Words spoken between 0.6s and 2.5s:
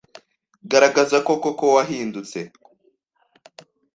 Garagaza koko ko wahindutse